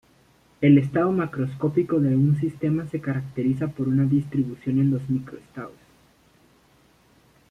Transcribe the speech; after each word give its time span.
El 0.61 0.79
estado 0.79 1.11
macroscópico 1.11 1.99
de 1.99 2.15
un 2.15 2.35
sistema 2.39 2.87
se 2.87 2.99
caracteriza 3.01 3.67
por 3.67 3.87
una 3.87 4.03
distribución 4.05 4.79
en 4.79 4.89
los 4.89 5.07
microestados. 5.11 5.77